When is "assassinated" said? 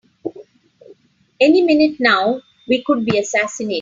3.19-3.69